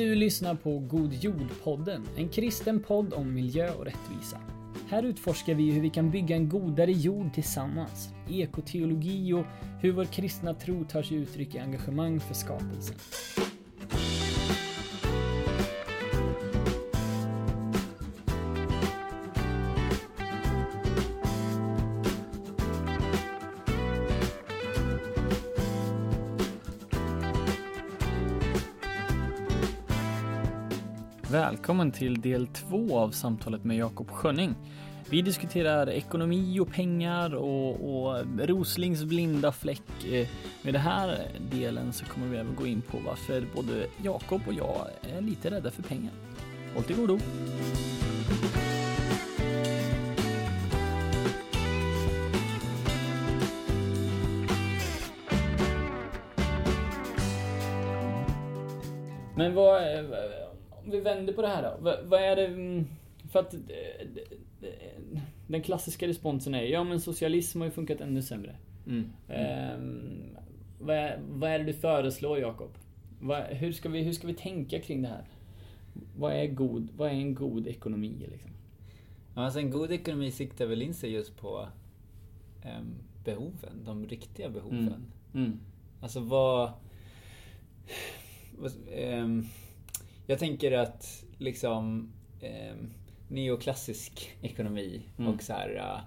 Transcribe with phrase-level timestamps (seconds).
[0.00, 4.40] Du lyssnar på God Jord-podden, en kristen podd om miljö och rättvisa.
[4.88, 9.44] Här utforskar vi hur vi kan bygga en godare jord tillsammans, ekoteologi och
[9.80, 12.96] hur vår kristna tro tar sig uttryck i engagemang för skapelsen.
[31.70, 34.54] Välkommen till del två av samtalet med Jakob Schönning.
[35.10, 40.04] Vi diskuterar ekonomi och pengar och, och Roslings blinda fläck.
[40.04, 40.28] Eh,
[40.62, 44.52] med den här delen så kommer vi även gå in på varför både Jakob och
[44.52, 46.12] jag är lite rädda för pengar.
[46.74, 47.18] Håll till godo!
[59.34, 60.29] Men vad, eh,
[60.84, 61.92] om vi vänder på det här då.
[62.04, 62.86] Vad, är det, mm,
[63.30, 64.08] för att eh,
[65.46, 68.56] den klassiska responsen är ja men socialism har ju funkat ännu sämre.
[68.86, 69.12] Mm.
[69.74, 70.36] Um,
[70.80, 72.70] vad, är, vad är det du föreslår Jakob?
[73.48, 75.24] Hur, ska vi, hur ska vi tänka kring det här?
[76.16, 78.50] Vad är, god, vad är en god ekonomi liksom?
[79.34, 81.68] Alltså en god ekonomi siktar väl in sig just på
[82.64, 85.04] um, behoven, de riktiga behoven.
[85.34, 85.44] Mm.
[85.46, 85.60] Mm.
[86.00, 86.70] Alltså vad...
[88.58, 88.72] vad
[89.22, 89.46] um,
[90.30, 92.74] jag tänker att liksom eh,
[93.28, 95.34] neoklassisk ekonomi mm.
[95.34, 96.02] och så här,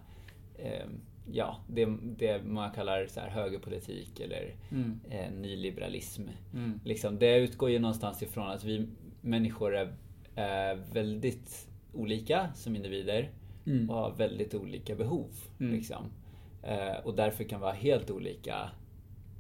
[0.58, 0.86] eh,
[1.32, 5.00] ja, det, det man kallar så här högerpolitik eller mm.
[5.10, 6.24] eh, nyliberalism.
[6.54, 6.80] Mm.
[6.84, 8.88] Liksom, det utgår ju någonstans ifrån att vi
[9.22, 9.96] människor är,
[10.36, 13.32] är väldigt olika som individer
[13.66, 13.90] mm.
[13.90, 15.32] och har väldigt olika behov.
[15.60, 15.74] Mm.
[15.74, 16.12] Liksom.
[16.64, 18.70] Eh, och därför kan vara helt olika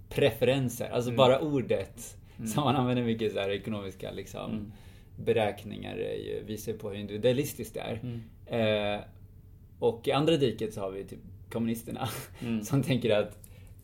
[0.10, 0.90] preferenser.
[0.90, 1.18] Alltså mm.
[1.18, 2.48] bara ordet Mm.
[2.48, 4.72] Som man använder mycket så här ekonomiska liksom, mm.
[5.16, 8.00] beräkningar ju, visar på hur individualistiskt det är.
[8.04, 8.22] Mm.
[8.96, 9.02] Eh,
[9.80, 11.20] och i andra diket så har vi typ
[11.52, 12.10] kommunisterna
[12.42, 12.64] mm.
[12.64, 13.38] som tänker att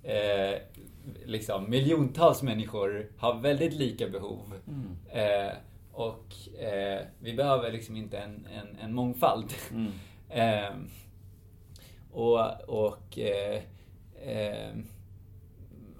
[0.04, 0.60] eh,
[1.26, 4.54] liksom, miljontals människor har väldigt lika behov.
[4.68, 4.98] Mm.
[5.10, 5.54] Eh,
[5.92, 9.54] och eh, vi behöver liksom inte en, en, en mångfald.
[9.72, 9.92] Mm.
[10.32, 10.76] Eh,
[12.12, 13.62] och och eh,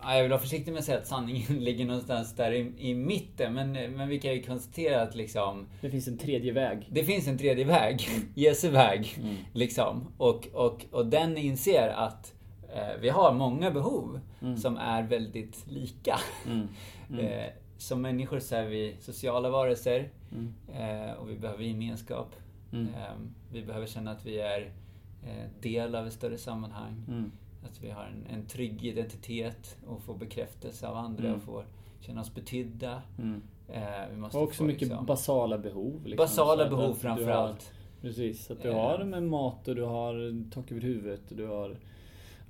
[0.02, 3.54] jag vill vara försiktig med att säga att sanningen ligger någonstans där i, i mitten.
[3.54, 5.68] Men, men vi kan ju konstatera att liksom...
[5.82, 6.88] Det finns en tredje väg.
[6.92, 8.08] Det finns en tredje väg.
[8.12, 8.28] Mm.
[8.36, 9.18] Jesu väg.
[9.22, 9.36] Mm.
[9.54, 10.08] Liksom.
[10.18, 12.34] Och, och, och den inser att
[12.76, 14.58] eh, vi har många behov mm.
[14.58, 16.20] som är väldigt lika.
[16.46, 16.68] Mm.
[17.10, 17.26] Mm.
[17.26, 20.10] eh, som människor så är vi sociala varelser.
[20.32, 20.54] Mm.
[20.74, 22.36] Eh, och vi behöver gemenskap.
[22.74, 23.16] Eh,
[23.52, 24.72] vi behöver känna att vi är
[25.24, 27.04] eh, del av ett större sammanhang.
[27.64, 31.36] Att vi har en, en trygg identitet och får bekräftelse av andra mm.
[31.36, 31.66] och får
[32.00, 33.02] känna oss betydda.
[33.18, 33.42] Mm.
[33.68, 36.02] Eh, och också få, mycket liksom, basala behov.
[36.06, 37.74] Liksom, basala behov framförallt.
[38.02, 41.48] Precis, att du har det med mat och du har tak över huvudet och du
[41.48, 41.78] har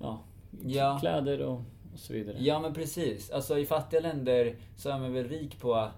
[0.01, 0.19] ja,
[0.65, 0.97] ja.
[0.99, 1.61] kläder och,
[1.93, 2.37] och, så vidare.
[2.39, 3.31] Ja men precis.
[3.31, 5.89] Alltså i fattiga länder så är man väl rik på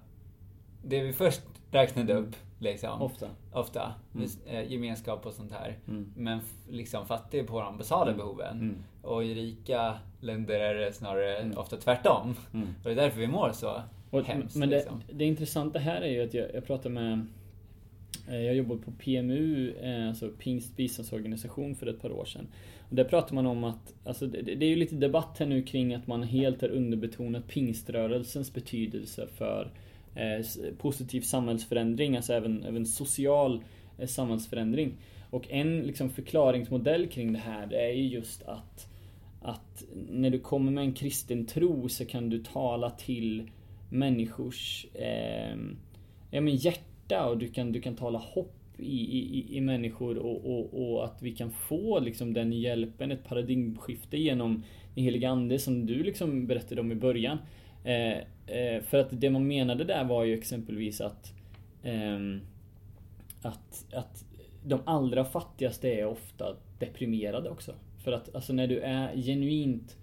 [0.84, 2.36] det vi först räknade upp.
[2.62, 3.02] Liksom.
[3.02, 3.28] Ofta.
[3.52, 3.94] Ofta.
[4.16, 4.30] Mm.
[4.46, 5.78] Eh, gemenskap och sånt här.
[5.88, 6.14] Mm.
[6.16, 6.40] Men
[6.70, 8.60] liksom fattig på de basala behoven.
[8.60, 8.76] Mm.
[9.02, 11.58] Och i rika länder är det snarare mm.
[11.58, 12.36] ofta tvärtom.
[12.54, 12.68] Mm.
[12.68, 14.56] Och det är därför vi mår så och, hemskt.
[14.56, 15.04] Men det, liksom.
[15.14, 17.28] det intressanta här är ju att jag, jag pratar med
[18.28, 22.48] eh, jag jobbade på PMU, eh, alltså Pingst biståndsorganisation, för ett par år sedan.
[22.90, 25.64] Och där pratar man om att, alltså det, det är ju lite debatt här nu
[25.64, 29.72] kring att man helt har underbetonat pingströrelsens betydelse för
[30.16, 30.46] Eh,
[30.78, 33.64] positiv samhällsförändring, alltså även, även social
[33.98, 34.98] eh, samhällsförändring.
[35.30, 38.88] Och en liksom, förklaringsmodell kring det här är ju just att,
[39.42, 43.50] att när du kommer med en kristen tro så kan du tala till
[43.90, 45.56] människors eh,
[46.32, 50.46] ja, men hjärta och du kan, du kan tala hopp i, i, i människor och,
[50.46, 54.64] och, och, att vi kan få liksom den hjälpen, ett paradigmskifte genom
[54.96, 57.38] den heliga Ande som du liksom berättade om i början.
[57.84, 58.18] Eh,
[58.58, 61.34] eh, för att det man menade där var ju exempelvis att,
[61.84, 62.20] eh,
[63.42, 64.26] att, att
[64.64, 67.76] de allra fattigaste är ofta deprimerade också.
[68.04, 69.98] För att alltså när du är genuint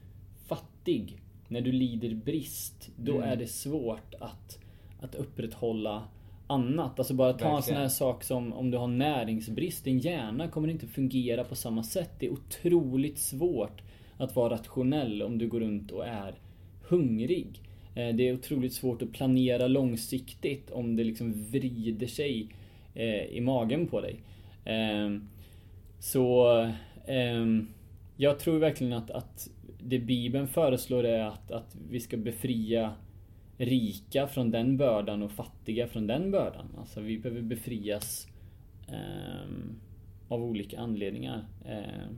[0.46, 3.28] fattig, när du lider brist, då mm.
[3.28, 4.58] är det svårt att,
[5.00, 6.02] att upprätthålla
[6.46, 6.98] annat.
[6.98, 7.56] Alltså bara ta Verkligen.
[7.56, 9.84] en sån här sak som om du har näringsbrist.
[9.84, 12.10] Din hjärna kommer inte fungera på samma sätt.
[12.18, 13.82] Det är otroligt svårt
[14.16, 16.34] att vara rationell om du går runt och är
[16.88, 17.62] hungrig.
[17.98, 22.48] Eh, det är otroligt svårt att planera långsiktigt om det liksom vrider sig
[22.94, 24.20] eh, i magen på dig.
[24.64, 25.28] Ehm,
[25.98, 26.52] så
[27.06, 27.68] ehm,
[28.16, 29.50] jag tror verkligen att, att
[29.82, 32.94] det Bibeln föreslår är att, att vi ska befria
[33.56, 36.66] rika från den bördan och fattiga från den bördan.
[36.78, 38.28] Alltså vi behöver befrias
[38.88, 39.48] eh,
[40.28, 41.44] av olika anledningar.
[41.64, 42.08] Eh,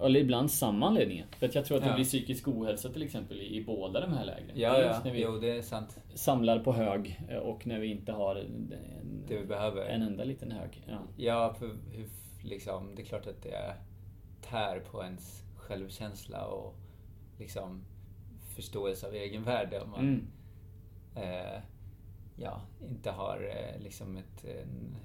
[0.00, 1.26] eller ibland samma anledningar.
[1.38, 4.12] För att jag tror att det blir psykisk ohälsa till exempel i, i båda de
[4.12, 4.50] här lägren.
[4.54, 5.00] Ja, ja.
[5.04, 5.98] När vi jo, det är sant.
[6.14, 8.74] Samlar på hög eh, och när vi inte har en,
[9.28, 9.86] det vi behöver.
[9.86, 10.84] en enda liten hög.
[10.86, 11.70] Ja, ja för
[12.42, 13.74] liksom, det är klart att det
[14.42, 16.74] tär på ens självkänsla och
[17.38, 17.84] liksom
[18.54, 20.26] förståelse av egenvärde om man mm.
[21.16, 21.60] eh,
[22.36, 24.96] ja, inte har eh, liksom ett, en,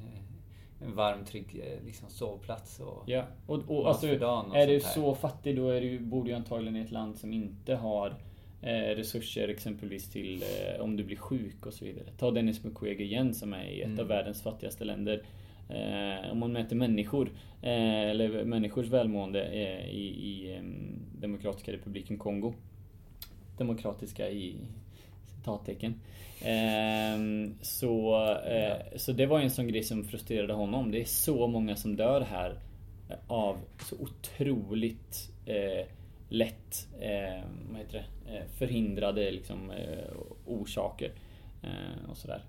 [0.83, 5.15] en varm, trygg eh, liksom, sovplats och Ja, och, och alltså, och är du så
[5.15, 8.15] fattig då är du, bor du antagligen i ett land som inte har
[8.61, 12.05] eh, resurser exempelvis till eh, om du blir sjuk och så vidare.
[12.17, 13.99] Ta Dennis Mukwege igen som är i ett mm.
[13.99, 15.23] av världens fattigaste länder.
[15.69, 17.31] Eh, om man mäter människor,
[17.61, 20.59] eh, eller människors välmående eh, i, i
[21.19, 22.53] Demokratiska republiken Kongo.
[23.57, 24.55] Demokratiska i
[25.41, 25.93] citattecken.
[26.41, 30.91] Eh, så, eh, så det var en sån grej som frustrerade honom.
[30.91, 32.55] Det är så många som dör här
[33.09, 33.57] eh, av
[33.89, 35.87] så otroligt eh,
[36.29, 38.37] lätt eh, vad heter det?
[38.37, 40.13] Eh, förhindrade liksom, eh,
[40.45, 41.11] orsaker.
[41.63, 42.43] Eh, och sådär.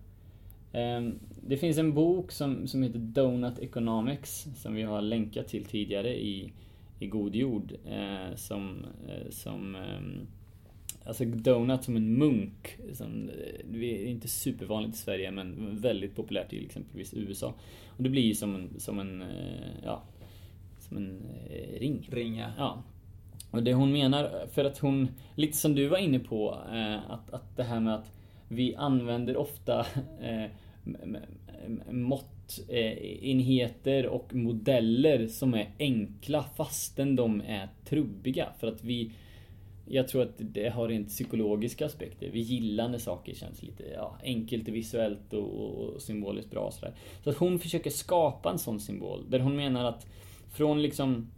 [0.72, 5.64] Ehm, det finns en bok som, som heter Donut Economics som vi har länkat till
[5.64, 6.52] tidigare i,
[6.98, 7.72] i God Jord.
[7.86, 10.26] Eh, som eh, som ehm,
[11.04, 12.78] Alltså donut som en munk.
[12.92, 13.30] Som,
[13.64, 17.54] det är inte supervanligt i Sverige men väldigt populärt i exempelvis USA.
[17.88, 19.28] Och det blir ju som en, som en, eh,
[19.84, 20.02] ja,
[20.78, 22.08] som en eh, ring.
[22.12, 22.52] Ringa.
[22.58, 22.82] Ja.
[23.50, 27.30] Och det hon menar, för att hon, lite som du var inne på, eh, att,
[27.30, 28.12] att det här med att
[28.48, 29.86] vi använder ofta
[31.90, 38.48] måttenheter och modeller som är enkla fastän de är trubbiga.
[38.60, 39.12] För att vi
[39.94, 42.30] jag tror att det har rent psykologiska aspekter.
[42.32, 46.70] Vi gillar när saker känns lite ja, enkelt visuellt och, och symboliskt bra.
[46.70, 46.94] Så, där.
[47.24, 49.24] så att hon försöker skapa en sån symbol.
[49.28, 50.06] Där hon menar att
[50.52, 51.30] från liksom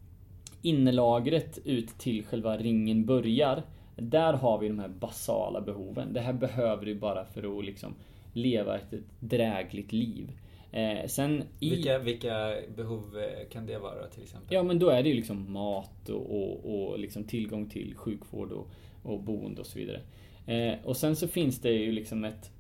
[0.62, 3.62] innelagret ut till själva ringen börjar.
[3.97, 6.12] Där har vi de här basala behoven.
[6.12, 7.95] Det här behöver du bara för att liksom
[8.33, 10.31] leva ett, ett drägligt liv.
[10.75, 11.71] Eh, sen i...
[11.71, 14.55] vilka, vilka behov eh, kan det vara till exempel?
[14.55, 18.53] Ja men då är det ju liksom mat och, och, och liksom tillgång till sjukvård
[18.53, 18.71] och,
[19.03, 20.00] och boende och så vidare.
[20.47, 22.50] Eh, och sen så finns det ju liksom ett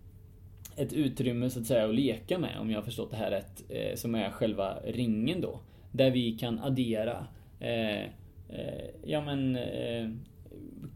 [0.76, 3.64] ett utrymme så att säga att leka med om jag har förstått det här rätt.
[3.68, 5.60] Eh, som är själva ringen då.
[5.92, 7.26] Där vi kan addera
[7.60, 8.02] eh,
[8.48, 9.58] eh, Ja men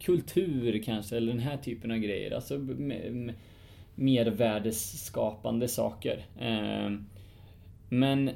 [0.00, 2.30] Kultur kanske eller den här typen av grejer.
[2.30, 2.58] Alltså
[3.98, 6.26] mervärdesskapande saker.
[6.40, 7.06] Ehm,
[7.88, 8.30] men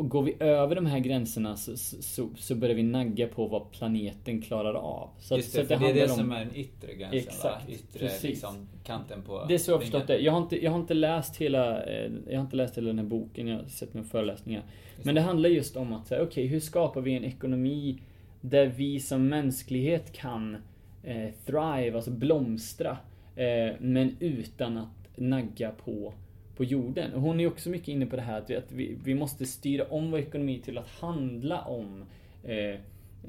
[0.00, 3.70] och går vi över de här gränserna så, så, så, börjar vi nagga på vad
[3.70, 5.10] planeten klarar av.
[5.18, 6.18] Så Just det, så för det, det är det om...
[6.18, 7.74] som är den yttre gränsen Exakt, va?
[7.74, 8.22] Yttre precis.
[8.22, 9.44] liksom, kanten på...
[9.48, 10.18] Det är så jag har förstått det.
[10.18, 12.98] Jag har, inte, jag har inte läst hela eh, Jag har inte läst hela den
[12.98, 14.62] här boken, jag har sett några föreläsningar.
[15.02, 17.98] Men det handlar just om att okej, okay, hur skapar vi en ekonomi
[18.40, 20.56] där vi som mänsklighet kan
[21.02, 22.96] eh, thrive, alltså blomstra.
[23.36, 26.12] Eh, men utan att nagga på,
[26.56, 27.12] på jorden.
[27.12, 29.46] Och hon är också mycket inne på det här att vi, att vi, vi måste
[29.46, 32.04] styra om vår ekonomi till att handla om
[32.44, 32.80] eh,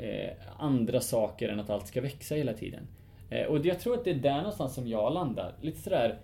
[0.05, 2.87] eh, andra saker än att allt ska växa hela tiden.
[3.29, 5.53] Eh, och jag tror att det är där någonstans som jag landar.
[5.61, 6.17] Lite sådär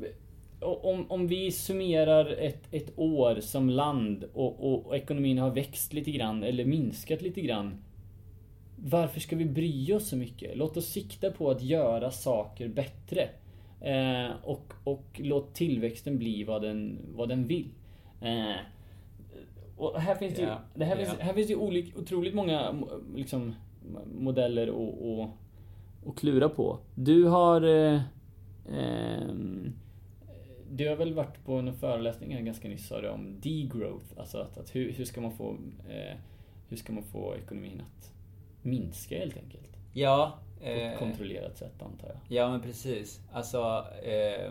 [0.00, 5.50] eh, om, om vi summerar ett, ett år som land och, och, och, ekonomin har
[5.50, 7.84] växt lite grann eller minskat lite grann
[8.84, 10.56] varför ska vi bry oss så mycket?
[10.56, 13.28] Låt oss sikta på att göra saker bättre.
[13.80, 17.68] Eh, och, och låt tillväxten bli vad den, vad den vill.
[18.20, 18.56] Eh,
[19.76, 20.58] och här finns det, yeah.
[20.74, 21.08] det här, yeah.
[21.10, 22.74] finns, här finns det olik, otroligt många
[23.14, 23.54] liksom,
[24.18, 25.28] modeller och, och,
[26.04, 26.78] och klura på.
[26.94, 28.00] Du har eh,
[28.68, 29.72] ehm,
[30.70, 34.38] du har väl varit på en föreläsning här ganska nyss sa du om degrowth, alltså
[34.38, 35.50] att, att hur, hur ska man få
[35.88, 36.16] eh,
[36.68, 38.11] hur ska man få ekonomin att
[38.62, 39.76] minska helt enkelt.
[39.92, 40.38] Ja.
[40.58, 42.16] På ett eh, kontrollerat sätt antar jag.
[42.28, 43.20] Ja men precis.
[43.32, 44.46] Alltså eh,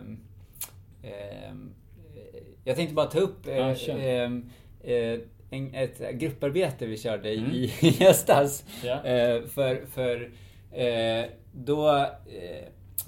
[1.02, 1.54] eh,
[2.64, 4.50] Jag tänkte bara ta upp eh, ehm,
[4.80, 5.18] eh,
[5.50, 7.50] en, ett grupparbete vi körde mm.
[7.80, 8.64] i, höstas.
[8.84, 10.30] Eh, för för
[11.52, 12.06] då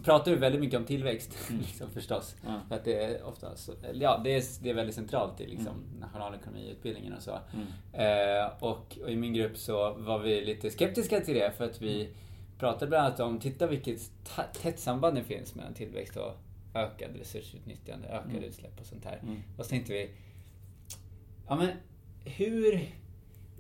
[0.03, 1.63] pratar vi väldigt mycket om tillväxt mm.
[1.63, 2.37] liksom, förstås.
[2.47, 2.61] Ja.
[2.69, 5.67] För att det är ofta så, ja, det är, det är väldigt centralt i liksom,
[5.67, 6.01] mm.
[6.01, 7.39] nationalekonomiutbildningen och så.
[7.53, 7.67] Mm.
[7.93, 11.83] Eh, och, och, i min grupp så var vi lite skeptiska till det för att
[11.83, 12.15] vi mm.
[12.59, 14.01] pratade bland annat om, titta vilket
[14.63, 16.33] tätt samband det finns mellan tillväxt och
[16.75, 18.45] ökad resursutnyttjande, ökade mm.
[18.45, 19.19] utsläpp och sånt här.
[19.23, 19.43] Mm.
[19.59, 20.11] Och så tänkte vi,
[21.47, 21.69] ja men
[22.25, 22.89] hur,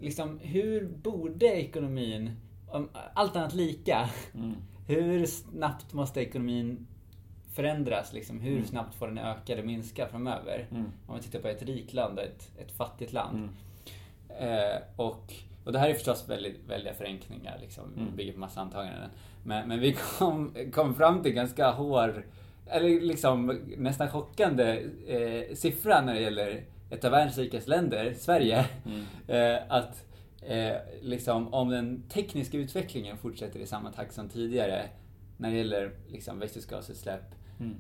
[0.00, 2.30] liksom, hur borde ekonomin,
[2.68, 4.10] om allt annat lika,
[4.86, 6.86] hur snabbt måste ekonomin
[7.52, 8.12] förändras?
[8.12, 8.40] Liksom?
[8.40, 8.64] Hur Mm.
[8.66, 10.66] snabbt får den öka eller minska framöver?
[10.70, 10.84] Mm.
[11.06, 13.36] Om vi tittar på ett rikt land och ett, ett fattigt land.
[13.36, 13.50] Mm.
[14.72, 15.32] Eh, och,
[15.64, 18.16] och det här är förstås väldigt, väldiga förenklingar, liksom, Mm.
[18.16, 19.10] bygger på massa antaganden.
[19.44, 22.26] Men, men vi kom, kom fram till ganska hår,
[22.66, 28.64] eller liksom nästan chockande eh, siffra när det gäller ett av världens rikaste länder, Sverige.
[28.86, 29.04] Mm.
[29.28, 30.04] Eh, att
[30.46, 34.82] eh, liksom, om den tekniska utvecklingen fortsätter i samma takt som tidigare
[35.36, 37.74] när det gäller liksom, växthusgasutsläpp Mm.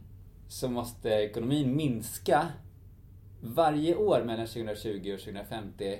[0.48, 2.46] så måste ekonomin minska
[3.40, 5.98] varje år mellan 2020 och 2050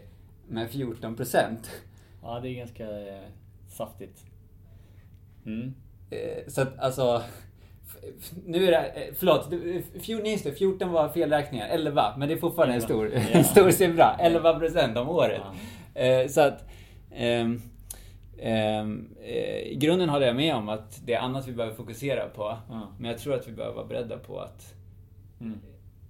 [0.48, 1.70] med 14 procent.
[2.22, 3.22] Ja, det är ganska eh,
[3.68, 4.24] saftigt.
[5.46, 5.74] Mm.
[6.10, 7.22] Eh, Så att alltså...
[8.46, 9.48] Nu är det, eh, förlåt,
[10.26, 13.20] just det, 14 var felräkningar, 11, men det är fortfarande en stor, Ja.
[13.32, 14.16] en stor siffra.
[14.20, 15.40] 11 procent om året.
[15.44, 15.54] Ja.
[15.94, 16.68] Eh, Så att...
[17.10, 17.62] ehm,
[18.38, 22.28] ehm, eh, I grunden håller jag med om att det är annat vi behöver fokusera
[22.28, 22.58] på.
[22.68, 22.88] Ja.
[22.98, 24.74] Men jag tror att vi behöver vara beredda på att
[25.40, 25.58] Mm.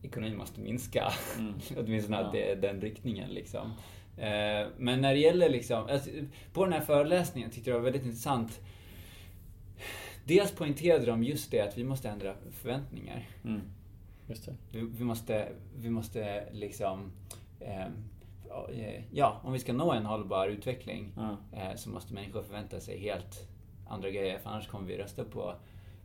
[0.03, 1.13] ekonomin måste minska.
[1.39, 1.55] Mm.
[1.77, 2.31] Åtminstone att Ja.
[2.33, 3.73] det är den riktningen liksom.
[4.19, 6.11] Eh, Men när det gäller liksom, alltså,
[6.53, 8.61] på den här föreläsningen tyckte jag det var väldigt intressant.
[10.25, 13.29] Dels poängterade de just det att vi måste ändra förväntningar.
[13.45, 13.61] Mm.
[14.29, 14.55] Just det.
[14.73, 17.13] Vi, vi måste, vi måste liksom,
[17.61, 17.87] eh,
[19.13, 21.37] ja, om vi ska nå en hållbar utveckling Ja.
[21.53, 23.49] eh, så måste människor förvänta sig helt
[23.89, 24.39] andra grejer.
[24.39, 25.55] För annars kommer vi rösta på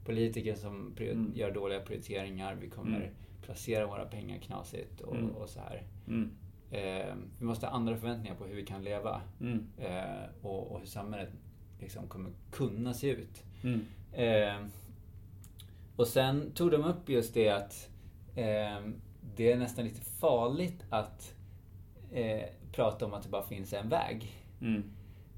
[0.06, 1.32] politiker som Mm.
[1.36, 2.56] gör dåliga prioriteringar.
[2.56, 3.10] Vi kommer Mm.
[3.42, 5.30] placera våra pengar knasigt och, Mm.
[5.30, 5.84] och så här.
[6.08, 6.32] Mm.
[6.72, 9.68] Eh, vi måste ha andra förväntningar på hur vi kan leva Mm.
[9.78, 11.30] eh, och, och hur samhället
[11.80, 13.44] liksom kommer kunna se ut.
[13.64, 13.86] Mm.
[14.14, 14.66] Eh,
[15.96, 17.90] och sen tog de upp just det att
[18.36, 18.80] eh,
[19.36, 21.34] det är nästan lite farligt att
[22.14, 24.32] eh, prata om att det bara finns en väg.
[24.62, 24.84] Mm.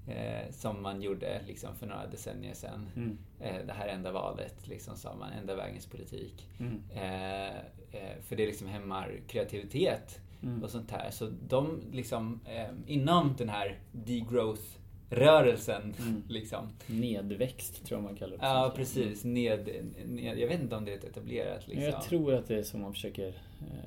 [0.08, 2.90] Eh, som man gjorde liksom för några decennier sedan.
[2.96, 3.18] Mm.
[3.40, 6.48] Eh, det här enda valet, liksom sa man, enda vägens politik.
[6.60, 6.82] Mm.
[6.94, 7.56] Eh,
[7.92, 10.64] eh, för det liksom hämmar kreativitet Mm.
[10.64, 11.12] och sånt här.
[11.12, 12.40] Så de liksom
[12.88, 16.24] inom den här degrowth-rörelsen Mm.
[16.28, 16.70] liksom.
[16.88, 18.46] Nedväxt tror jag man kallar det.
[18.46, 19.24] Ja, precis.
[19.24, 19.70] Ned,
[20.06, 21.84] ned, jag vet inte om det är ett etablerat liksom.
[21.84, 23.34] Jag tror att det är som man försöker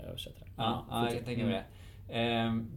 [0.09, 0.50] översätta det.
[0.57, 1.64] Ja, ja jag tänker mig det.
[2.09, 2.71] Ehm,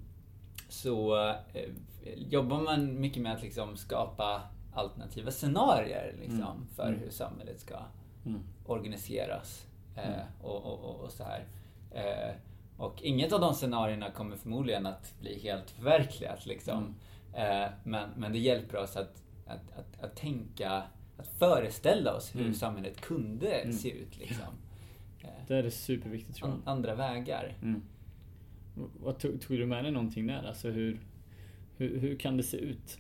[0.70, 1.18] så
[1.54, 1.70] eh,
[2.16, 4.42] jobbar man mycket med att liksom skapa
[4.74, 6.68] alternativa scenarier liksom, Mm.
[6.76, 7.00] för Mm.
[7.00, 7.76] hur samhället ska
[8.26, 8.40] Mm.
[8.66, 9.66] organiseras.
[9.96, 10.20] Eh, Mm.
[10.42, 11.46] och, och, och, och så här.
[11.92, 12.36] Eh,
[12.78, 16.46] och inget av de scenarierna kommer förmodligen att bli helt förverkligat.
[16.46, 16.96] Liksom.
[17.34, 17.64] Mm.
[17.64, 20.84] Eh, men, men det hjälper oss att, att, att, att tänka,
[21.18, 22.54] att föreställa oss hur Mm.
[22.54, 24.18] samhället kunde se ut.
[24.18, 24.46] Liksom.
[25.48, 26.56] Det är superviktigt tror jag.
[26.56, 27.54] an- andra vägar.
[29.00, 30.44] Vad tog, tog du med dig någonting där?
[30.48, 31.00] Alltså hur,
[31.78, 32.98] hur, hur kan det se ut?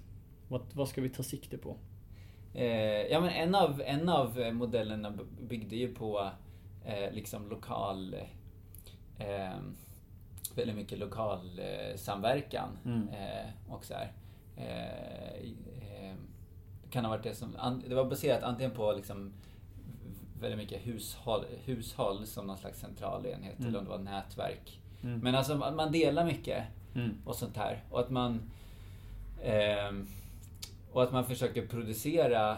[0.47, 1.77] Vad, vad ska vi ta sikte på?
[2.53, 2.65] Eh,
[3.11, 5.13] ja, men en av, en av modellerna
[5.49, 6.31] byggde ju på
[6.85, 8.15] eh, liksom lokal...
[9.19, 9.57] Eh,
[10.55, 12.69] väldigt mycket lokal eh, samverkan.
[12.85, 13.07] Mm.
[13.09, 14.11] Eh, och så här.
[14.57, 15.47] Eh,
[16.89, 17.55] kan ha varit det som...
[17.57, 19.33] An, det var baserat antingen på liksom
[20.41, 23.67] väldigt mycket hushåll, hushåll som någon slags central enhet Mm.
[23.69, 24.79] eller om det var nätverk.
[25.03, 25.19] Mm.
[25.19, 26.63] Men alltså att man delar mycket
[26.95, 27.17] Mm.
[27.25, 27.83] och sånt här.
[27.89, 28.41] Och att man
[29.43, 30.07] ehm,
[30.91, 32.57] och att man försöker producera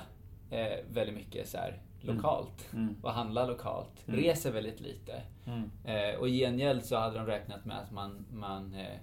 [0.49, 2.95] eh, väldigt mycket så här lokalt Mm.
[3.01, 4.07] och handla lokalt.
[4.07, 4.19] Mm.
[4.19, 5.21] Reser väldigt lite.
[5.45, 5.71] Mm.
[5.85, 8.97] Eh, och i gengäld så hade de räknat med att man, man, eh,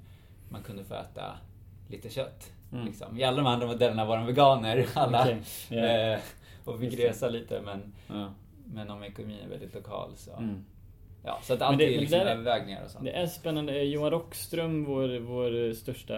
[0.48, 1.38] man kunde få äta
[1.88, 2.52] lite kött.
[2.72, 2.84] Mm.
[2.86, 3.18] Liksom.
[3.18, 5.28] I alla de andra modellerna var de veganer alla.
[5.68, 5.76] Ja.
[5.76, 6.18] eh,
[6.64, 8.30] och fick resa lite men, Ja.
[8.66, 10.30] men om ekonomin är väldigt lokal så...
[11.24, 13.04] Ja, så att allt det- är liksom där övervägningar och sånt.
[13.04, 13.82] Det är spännande.
[13.82, 16.14] Johan Rockström, vår, vår största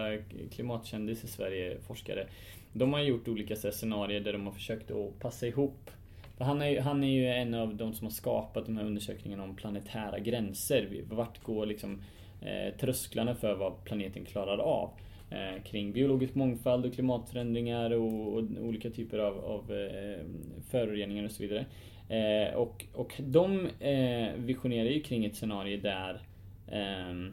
[0.51, 2.27] klimatkändis i Sverige, forskare.
[2.73, 5.91] De har gjort olika så här, scenarier där de har försökt att passa ihop.
[6.39, 9.55] Han, är, han är ju en av de som har skapat de här undersökningarna om
[9.55, 11.03] planetära gränser.
[11.09, 12.01] Vart går liksom
[12.41, 14.89] eh, trösklarna för vad planeten klarar av?
[15.31, 20.25] Eh, kring biologisk mångfald och klimatförändringar och, och olika typer av, av eh,
[20.69, 21.65] föroreningar och så vidare.
[22.09, 26.21] Eh, och, och de eh, visionerar ju kring ett scenario där,
[26.67, 27.31] eh,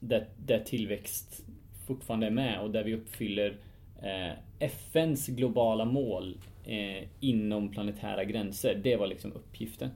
[0.00, 1.44] där, där tillväxt
[1.86, 3.56] fortfarande är med och där vi uppfyller
[4.02, 8.80] eh, FNs globala mål eh, inom planetära gränser.
[8.82, 9.90] Det var liksom uppgiften.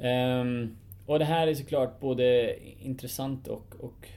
[0.00, 4.08] Ehm, och det här är såklart både intressant och, och,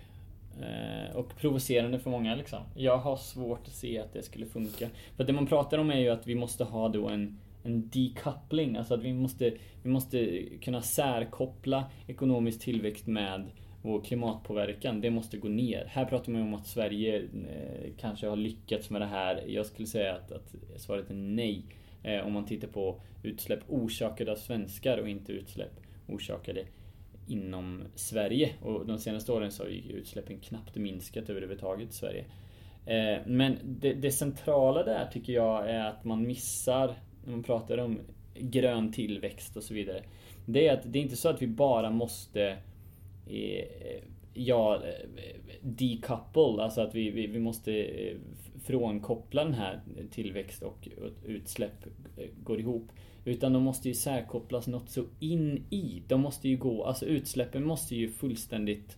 [0.61, 2.35] eh, och provocerande för många.
[2.35, 2.59] Liksom.
[2.75, 4.87] Jag har svårt att se att det skulle funka.
[5.17, 8.77] För det man pratar om är ju att vi måste ha då en, en decoupling.
[8.77, 13.45] Alltså att vi måste, vi måste kunna särkoppla ekonomisk tillväxt med
[13.81, 15.01] vår klimatpåverkan.
[15.01, 15.85] Det måste gå ner.
[15.87, 19.43] Här pratar man om att Sverige eh, kanske har lyckats med det här.
[19.47, 21.63] Jag skulle säga att, att svaret är nej.
[22.03, 26.65] Eh, om man tittar på utsläpp orsakade av svenskar och inte utsläpp orsakade
[27.27, 28.53] inom Sverige.
[28.61, 32.25] Och de senaste åren så har ju utsläppen knappt minskat överhuvudtaget i Sverige.
[32.85, 36.95] Eh, men det, det, centrala där tycker jag är att man missar,
[37.25, 37.99] när man pratar om
[38.35, 40.03] grön tillväxt och så vidare.
[40.45, 42.57] Det är att det är inte så att vi bara måste
[43.27, 45.05] eh, ja, eh,
[45.61, 48.17] decouple, alltså att vi, vi, vi måste eh,
[48.63, 50.87] frånkoppla den här tillväxt och
[51.25, 51.85] utsläpp
[52.17, 52.87] eh, går ihop.
[53.25, 56.01] Utan de måste ju särkopplas något så in i.
[56.07, 58.97] De måste ju gå, alltså utsläppen måste ju fullständigt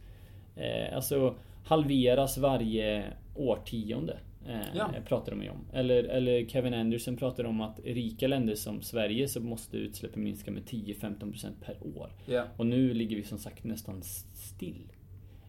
[0.55, 3.03] eh, alltså halveras varje
[3.35, 4.17] årtionde.
[4.47, 4.93] Eh, ja.
[5.07, 5.65] Pratar de ju om.
[5.73, 10.51] Eller, eller Kevin Anderson pratar om att rika länder som Sverige så måste utsläppen minska
[10.51, 12.09] med 10-15% per år.
[12.25, 12.43] Ja.
[12.57, 14.01] Och nu ligger vi som sagt nästan
[14.33, 14.91] still.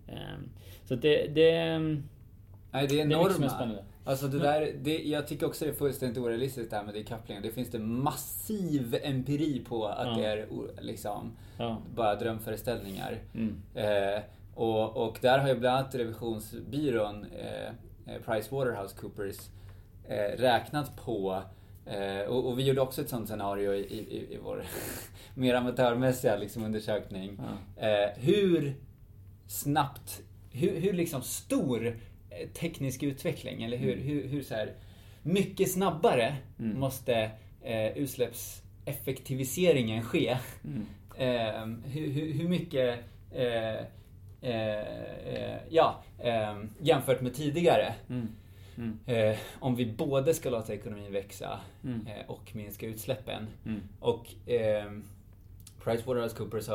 [0.09, 0.17] Eh,
[0.85, 1.79] så det, det
[2.73, 3.47] Nej, det är enorma.
[3.47, 6.85] Det är alltså det där, det, jag tycker också det är fullständigt orealistiskt det här
[6.85, 7.43] med dekouplingen.
[7.43, 10.15] Det finns det massiv empiri på att ja.
[10.17, 10.47] det är
[10.81, 11.33] liksom
[11.95, 13.19] bara drömföreställningar.
[13.35, 13.63] Mm.
[13.75, 14.23] Eh,
[14.55, 17.73] och, och där har ju bland annat revisionsbyrån eh
[18.07, 19.51] PricewaterhouseCoopers
[20.09, 21.43] eh, räknat på
[21.87, 24.65] eh, och, och, vi gjorde också ett sånt scenario i, i, i vår
[25.35, 27.41] mer amatörmässiga liksom, undersökning.
[27.77, 28.75] Eh, hur
[29.47, 31.97] snabbt, hur, hur liksom stor
[32.41, 33.63] Eh, teknisk utveckling?
[33.63, 34.07] Eller hur, mm.
[34.07, 34.73] hur, hur så här,
[35.23, 36.81] mycket snabbare mm.
[36.81, 37.31] måste
[37.63, 40.39] eh, utsläppseffektiviseringen ske?
[40.65, 40.87] Mm.
[41.19, 42.99] Eh, hur, hur, hur, mycket
[43.33, 43.85] eh, eh, eh
[45.69, 46.03] ja,
[46.81, 47.95] jämfört med tidigare.
[48.09, 48.29] Mm.
[48.77, 48.99] Mm.
[49.07, 52.07] Eh, om vi både ska låta ekonomin växa mm.
[52.07, 53.47] eh, och minska utsläppen.
[53.67, 53.81] Mm.
[54.01, 54.91] Och eh,
[55.85, 56.69] PricewaterhouseCoopers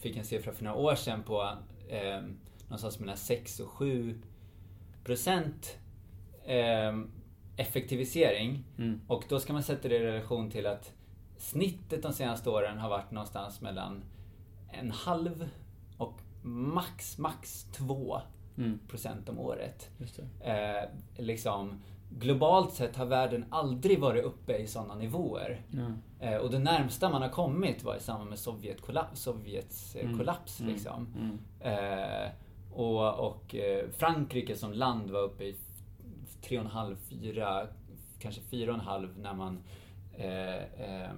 [0.00, 1.52] fick en siffra för några år sedan på
[1.88, 2.20] eh,
[2.62, 4.20] någonstans mellan 6 och 7
[5.04, 5.78] procent
[6.44, 6.98] eh,
[7.56, 8.64] effektivisering.
[8.78, 9.00] Mm.
[9.06, 10.92] Och då ska man sätta det i relation till att
[11.36, 14.04] snittet de senaste åren har varit någonstans mellan
[14.72, 15.48] en halv
[16.42, 18.20] max, max två
[18.58, 18.78] mm.
[18.88, 19.90] procent om året.
[20.40, 25.60] Eh, liksom, globalt sett har världen aldrig varit uppe i sådana nivåer.
[25.72, 25.92] Mm.
[26.20, 30.04] Eh, och det närmsta man har kommit var i samband med Sovjet kollaps, Sovjets eh,
[30.04, 30.18] mm.
[30.18, 30.60] kollaps.
[30.60, 30.72] Mm.
[30.72, 31.06] Liksom.
[31.16, 31.38] Mm.
[31.60, 32.30] Eh,
[32.72, 35.56] och, och eh, Frankrike som land var uppe i
[36.42, 37.66] 3,5, 4,
[38.18, 39.62] kanske 4,5 när man
[40.12, 41.12] eh, eh,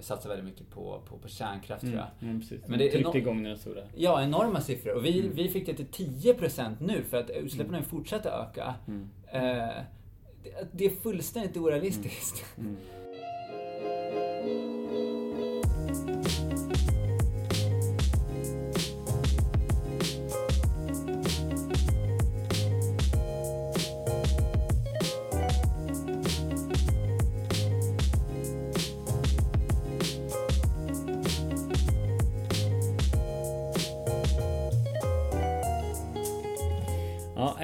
[0.00, 2.28] satsar väldigt mycket på, på, på kärnkraft mm, tror jag.
[2.28, 2.60] Mm, precis.
[2.66, 3.80] Men det tryckte igång den stora.
[3.94, 4.94] Ja, enorma siffror.
[4.94, 5.32] Och vi, mm.
[5.34, 7.82] vi fick det till 10% nu för att utsläppen mm.
[7.82, 8.74] har fortsatt att öka.
[8.86, 9.08] Mm.
[9.32, 9.40] Eh,
[10.42, 12.44] det, det, är fullständigt orealistiskt.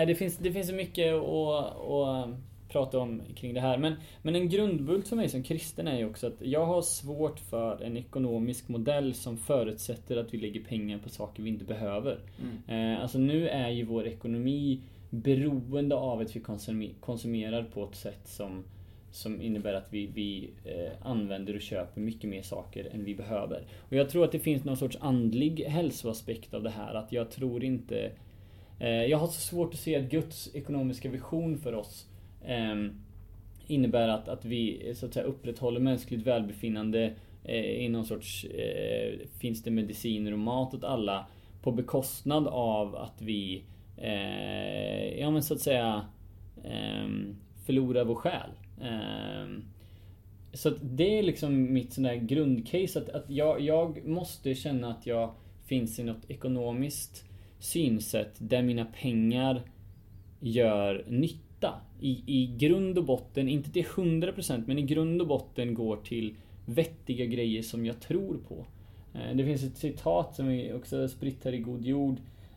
[0.04, 0.12] Mm.
[0.12, 2.28] det finns, det finns så mycket att, att
[2.68, 3.78] prata om kring det här.
[3.78, 7.38] Men, men en grundbult för mig som kristen är ju också att jag har svårt
[7.38, 12.18] för en ekonomisk modell som förutsätter att vi lägger pengar på saker vi inte behöver.
[12.40, 12.94] Mm.
[12.94, 16.40] Eh, alltså nu är ju vår ekonomi beroende av att vi
[17.00, 18.64] konsumerar på ett sätt som
[19.14, 23.66] som innebär att vi, vi eh, använder och köper mycket mer saker än vi behöver.
[23.78, 26.94] Och jag tror att det finns någon sorts andlig hälsoaspekt av det här.
[26.94, 28.10] Att jag tror inte
[28.78, 32.06] Eh, jag har så svårt att se att Guds ekonomiska vision för oss
[32.44, 33.00] ehm,
[33.66, 38.44] innebär att, att vi eh, så att säga, upprätthåller mänskligt välbefinnande eh, i någon sorts
[38.44, 41.26] eh, finns det mediciner och mat åt alla
[41.62, 43.64] på bekostnad av att vi
[43.96, 46.06] eh, ja men så att säga
[46.64, 48.50] ehm, förlorar vår själ.
[48.82, 49.64] Ehm,
[50.52, 54.90] så att det är liksom mitt sån där grundcase att, att jag, jag måste känna
[54.90, 55.34] att jag
[55.66, 57.24] finns i något ekonomiskt
[57.58, 59.62] synsätt där mina pengar
[60.40, 61.80] gör nytta.
[62.00, 66.34] I, i grund och botten, inte till 100% men i grund och botten går till
[66.66, 68.66] vettiga grejer som jag tror på.
[69.14, 72.16] Eh, det finns ett citat som vi också spritt här i God Jord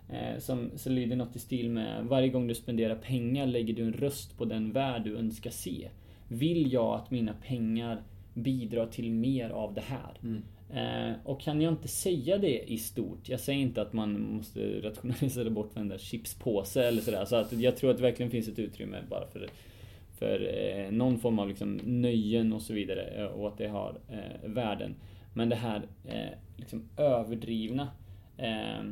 [0.10, 3.84] eh, som, som lyder något i stil med Varje gång du spenderar pengar lägger du
[3.84, 5.90] en röst på den värld du önskar se.
[6.28, 8.02] Vill jag att mina pengar
[8.34, 10.20] bidrar till mer av det här?
[10.24, 10.44] Mm.
[10.74, 14.82] Eh, och kan jag inte säga det i stort, jag säger inte att man måste
[14.82, 17.26] rationalisera bort varenda chipspåse eller sådär.
[17.26, 19.50] Så att jag tror att det verkligen finns ett utrymme bara för,
[20.20, 23.98] för eh, någon form av liksom nöjen och så vidare eh, och att det har
[24.10, 24.96] eh, värden.
[25.34, 27.92] Men det här eh, liksom överdrivna.
[28.38, 28.84] Eh,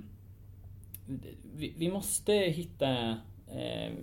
[1.55, 3.09] vi, vi, måste hitta
[3.47, 3.93] eh,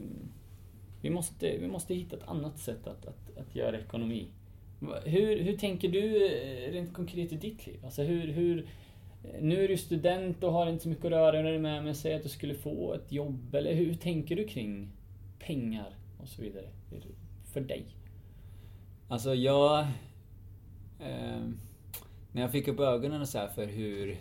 [1.00, 4.28] vi måste, vi måste hitta ett annat sätt att, att, att göra ekonomi.
[5.04, 7.80] Hur, hur tänker du eh, rent konkret i ditt liv?
[7.84, 8.66] Alltså hur, hur
[9.40, 12.14] nu är du student och har inte så mycket att röra dig med, men säg
[12.14, 13.54] att du skulle få ett jobb.
[13.54, 14.88] Eller hur tänker du kring
[15.38, 16.66] pengar och så vidare?
[17.52, 17.86] För dig?
[19.08, 19.80] Alltså jag...
[21.00, 21.42] Eh,
[22.32, 24.16] när jag fick upp ögonen så för hur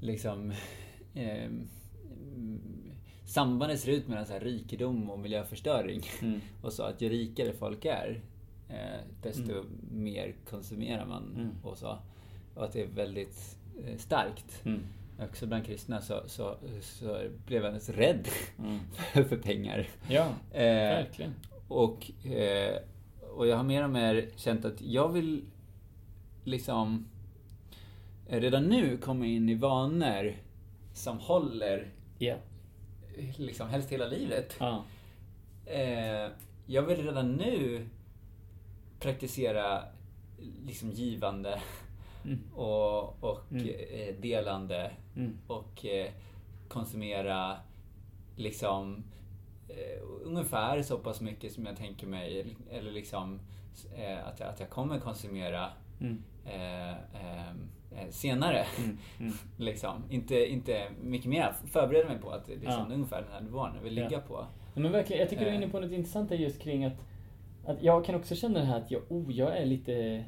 [0.00, 0.50] liksom
[1.14, 1.50] eh,
[3.24, 6.00] sambandet ser ut mellan så rikedom och miljöförstöring.
[6.22, 6.40] Mm.
[6.62, 8.20] Och så att ju rikare folk är,
[8.70, 9.66] eh, desto mm.
[9.90, 11.50] mer konsumerar man mm.
[11.62, 11.98] och så.
[12.54, 14.64] Och att det är väldigt eh, starkt.
[14.64, 14.80] Mm.
[15.22, 18.28] Också bland kristna så, så, så blev jag nästan rädd
[18.58, 18.78] mm.
[19.28, 19.88] för pengar.
[20.08, 21.34] Ja, eh, verkligen.
[21.68, 22.76] Och, eh,
[23.36, 25.44] och jag har mer och mer känt att jag vill
[26.44, 27.06] liksom
[28.26, 30.36] redan nu komma in i vanor
[30.94, 32.38] som håller yeah.
[33.36, 34.56] liksom helst hela livet.
[34.58, 34.78] Ah.
[35.66, 36.30] Eh,
[36.66, 37.86] jag vill redan nu
[39.00, 39.84] praktisera
[40.66, 41.60] liksom givande
[42.24, 42.38] mm.
[42.54, 43.68] och, och mm.
[43.68, 45.38] eh, delande mm.
[45.46, 46.10] och eh,
[46.68, 47.56] konsumera
[48.36, 49.04] liksom
[49.68, 53.40] eh, ungefär så pass mycket som jag tänker mig eller liksom
[54.24, 55.68] att, att jag kommer konsumera
[56.00, 56.22] mm.
[56.44, 56.94] Eh,
[57.96, 58.66] Eh, senare.
[58.78, 59.32] Mm, mm.
[59.56, 60.04] liksom.
[60.10, 61.52] inte, inte mycket mer.
[61.66, 62.94] Förbereda mig på att det liksom, ja.
[62.94, 64.20] ungefär den här nivån jag vill ligga ja.
[64.20, 64.46] på.
[64.74, 66.92] Ja, men verkligen, jag tycker du är inne på något intressant just kring att,
[67.64, 70.24] att jag kan också känna det här att jag, oh, jag är lite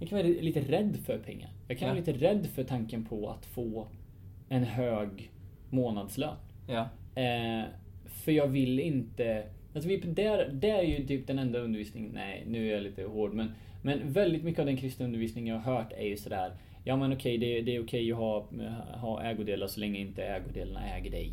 [0.00, 1.50] jag kan vara lite rädd för pengar.
[1.68, 1.94] Jag kan ja.
[1.94, 3.86] vara lite rädd för tanken på att få
[4.48, 5.30] en hög
[5.70, 6.36] månadslön.
[6.66, 6.88] Ja.
[7.22, 7.64] Eh,
[8.06, 9.44] för jag vill inte...
[9.74, 13.04] Alltså vi, där, där är ju typ den enda undervisningen, nej nu är jag lite
[13.04, 13.52] hård men,
[13.82, 16.52] men väldigt mycket av den kristna undervisning jag har hört är ju sådär
[16.84, 18.46] ja men okej, det, det är okej att ha,
[18.94, 21.32] ha ägodelar så länge inte ägodelarna äger dig.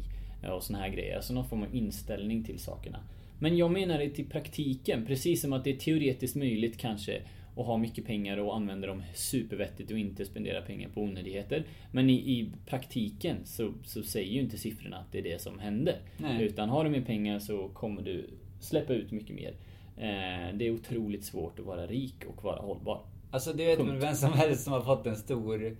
[0.51, 1.15] Och såna här grejer.
[1.15, 2.99] Alltså någon form av inställning till sakerna.
[3.39, 7.21] Men jag menar det till praktiken, precis som att det är teoretiskt möjligt kanske
[7.57, 11.63] att ha mycket pengar och använda dem supervettigt och inte spendera pengar på onödigheter.
[11.91, 15.59] Men i, i praktiken så, så säger ju inte siffrorna att det är det som
[15.59, 15.95] händer.
[16.17, 16.43] Nej.
[16.43, 19.55] Utan har du mer pengar så kommer du släppa ut mycket mer.
[19.97, 23.01] Eh, det är otroligt svårt att vara rik och vara hållbar.
[23.31, 25.77] Alltså det vet man vem som helst som har fått en stor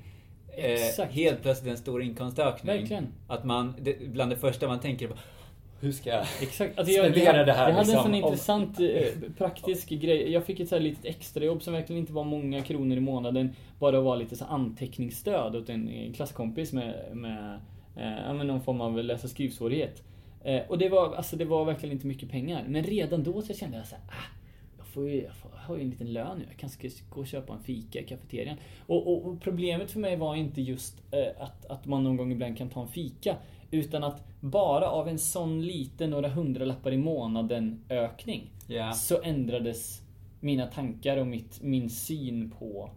[0.58, 2.76] eh, helt plötsligt en stor inkomstökning.
[2.76, 3.08] Verkligen.
[3.28, 5.16] Att man, det, bland det första man tänker på
[5.80, 6.80] hur ska jag Exakt.
[6.80, 7.70] Alltså jag, spendera det här?
[7.70, 10.32] Jag hade liksom, en sån intressant eh, praktisk grej.
[10.32, 13.56] Jag fick ett så här litet extrajobb som verkligen inte var många kronor i månaden.
[13.80, 17.60] Bara att vara lite så anteckningsstöd åt en, klasskompis med, med,
[17.96, 20.04] eh, med någon form av läs och skrivsvårighet.
[20.44, 22.66] Eh, och det var, alltså, det var verkligen inte mycket pengar.
[22.68, 24.38] Men redan då så kände jag så här, ah,
[24.78, 26.46] jag, får ju, jag får, har ju en liten lön nu.
[26.50, 28.58] Jag kanske ska gå och köpa en fika i kafeterian.
[28.88, 31.02] Och, och, och problemet för mig var inte just
[31.40, 33.36] att, att man någon gång ibland kan ta en fika.
[33.72, 38.52] Utan att bara av en sån liten, några hundralappar i månaden ökning.
[38.70, 38.94] Yeah.
[38.94, 40.02] Så ändrades
[40.40, 42.92] mina tankar och mitt, min syn på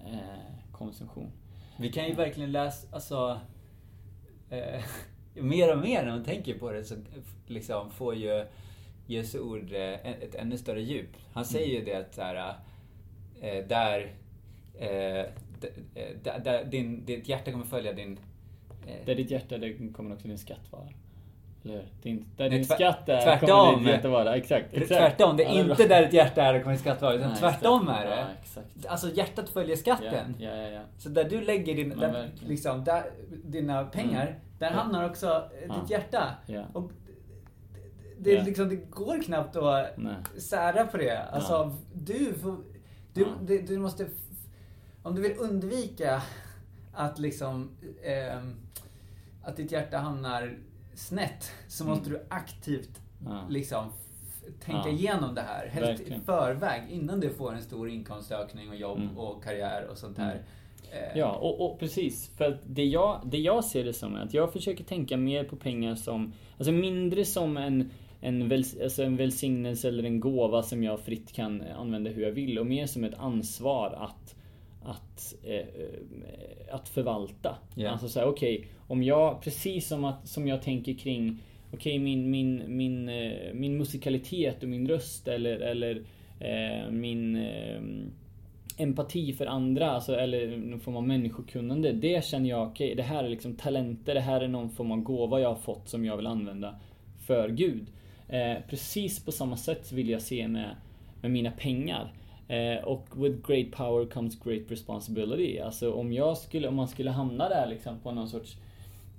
[0.00, 1.30] eh, konsumtion.
[1.78, 3.40] Vi kan ju verkligen läsa, alltså
[4.50, 4.84] eh,
[5.34, 6.94] mer och mer när man tänker på det så
[7.46, 8.46] liksom får ju
[9.06, 11.10] Jesu ord eh, ett ännu större djup.
[11.32, 12.54] Han säger ju det att så här,
[13.40, 14.14] eh, där,
[14.74, 15.26] eh,
[16.22, 18.18] där, där din, ditt hjärta kommer följa din...
[19.04, 20.88] Där ditt hjärta, där kommer också din skatt vara.
[21.64, 23.48] Eller Din, där din skatt är, tvärtom.
[23.48, 24.36] kommer ditt hjärta vara.
[24.36, 24.88] Exakt, exakt.
[24.88, 25.36] Tvärtom.
[25.36, 27.14] Det är inte där ditt hjärta är, kommer din skatt vara.
[27.14, 28.00] Utan Nej, tvärtom exakt.
[28.00, 28.16] är det.
[28.16, 28.86] Ja, exakt.
[28.86, 30.34] Alltså hjärtat följer skatten.
[30.38, 33.02] Ja, ja, ja, Så där du lägger din, där, liksom, där,
[33.44, 34.40] dina pengar, mm.
[34.58, 36.34] där hamnar också ditt hjärta.
[36.72, 36.90] Och
[38.18, 38.44] det, yeah.
[38.44, 40.14] liksom, det går knappt att Nej.
[40.40, 41.22] sära på det.
[41.22, 41.72] Alltså, ja.
[41.92, 42.34] du,
[43.12, 43.26] du, ja.
[43.42, 44.06] du, du, måste...
[45.02, 46.22] Om du vill undvika
[46.92, 47.70] att liksom...
[48.02, 48.40] Eh,
[49.46, 50.58] att ditt hjärta hamnar
[50.94, 51.96] snett så mm.
[51.96, 53.00] måste du aktivt
[53.48, 53.92] liksom
[54.64, 54.88] tänka ja.
[54.88, 55.66] igenom det här.
[55.66, 59.18] Helst i förväg innan du får en stor inkomstökning och jobb mm.
[59.18, 60.32] och karriär och sånt här.
[60.32, 60.44] Mm.
[60.92, 61.18] Eh.
[61.18, 62.30] Ja, och, och, precis.
[62.36, 65.56] För det jag, det jag ser det som är att jag försöker tänka mer på
[65.56, 70.82] pengar som, alltså mindre som en en, väl, alltså en välsignelse eller en gåva som
[70.82, 74.34] jag fritt kan använda hur jag vill och mer som ett ansvar att
[74.86, 75.66] att, eh,
[76.70, 77.56] att förvalta.
[77.76, 77.92] Yeah.
[77.92, 81.40] Alltså såhär, okej, okay, om jag, precis som, att, som jag tänker kring
[81.72, 86.02] Okej, okay, min, min, min, eh, min musikalitet och min röst eller, eller
[86.40, 87.80] eh, min eh,
[88.76, 91.92] empati för andra, alltså, eller någon form av människokunnande.
[91.92, 94.92] Det känner jag, okej, okay, det här är liksom talenter, det här är någon form
[94.92, 96.80] av gåva jag har fått som jag vill använda
[97.26, 97.86] för Gud.
[98.28, 100.76] Eh, precis på samma sätt vill jag se med,
[101.22, 102.12] med mina pengar.
[102.48, 105.58] Eh, och with great power comes great responsibility.
[105.58, 108.56] Alltså om jag skulle, om man skulle hamna där liksom på någon sorts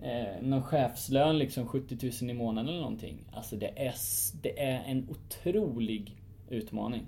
[0.04, 3.18] eh, någon chefslön liksom 70 000 i månaden eller någonting.
[3.32, 3.94] Alltså det är,
[4.42, 6.16] det är en otrolig
[6.50, 7.06] utmaning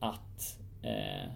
[0.00, 1.30] att eh,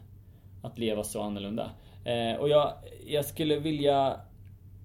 [0.62, 1.70] att leva så annorlunda.
[2.04, 2.72] Eh, och jag,
[3.06, 4.20] jag skulle vilja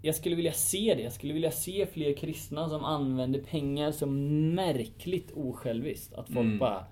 [0.02, 1.04] jag skulle vilja se det.
[1.04, 6.14] Jag skulle vilja se fler kristna som använder pengar så märkligt osjälviskt.
[6.14, 6.60] Att folk mm.
[6.60, 6.86] bara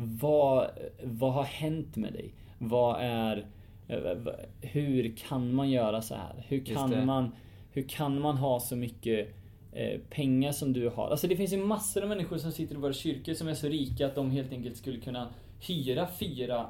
[0.00, 0.70] vad,
[1.02, 2.32] vad har hänt med dig?
[2.58, 3.46] Vad är...
[4.60, 6.44] Hur kan man göra så här?
[6.48, 7.32] Hur kan, man,
[7.72, 9.28] hur kan man ha så mycket
[9.72, 11.08] eh, pengar som du har?
[11.10, 13.68] Alltså det finns ju massor av människor som sitter i våra kyrkor som är så
[13.68, 15.28] rika att de helt enkelt skulle kunna
[15.60, 16.66] hyra fyra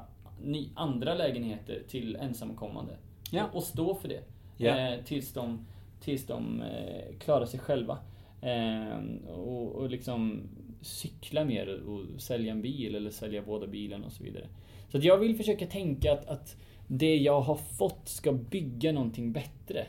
[0.75, 2.93] andra lägenheter till ensamkommande.
[3.31, 3.45] Ja.
[3.45, 4.21] Och, och stå för det.
[4.57, 4.77] Ja.
[4.77, 5.65] Eh, tills de,
[6.01, 7.97] tills de eh, klarar sig själva.
[8.41, 10.41] Eh, och, och liksom
[10.81, 14.47] cykla mer och sälja en bil eller sälja båda bilarna och så vidare.
[14.91, 16.55] Så att jag vill försöka tänka att, att
[16.87, 19.87] det jag har fått ska bygga någonting bättre.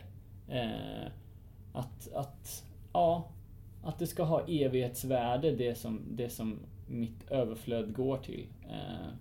[0.49, 1.13] Eh,
[1.73, 3.31] att, att, ja,
[3.83, 8.47] att det ska ha evighetsvärde det som, det som mitt överflöd går till.
[8.71, 9.15] Eh,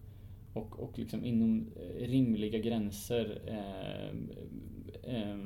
[0.54, 4.10] och, och liksom inom eh, rimliga gränser eh,
[5.16, 5.38] eh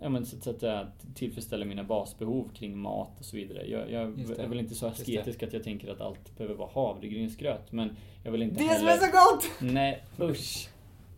[0.00, 3.66] ja, men så, så att jag tillfredsställer mina basbehov kring mat och så vidare.
[3.66, 4.02] Jag, jag
[4.38, 7.72] är väl inte så asketisk att jag tänker att allt behöver vara havregrynsgröt.
[7.72, 8.78] Men jag vill inte Det heller...
[8.78, 9.72] som är så gott!
[9.72, 10.68] Nej, usch.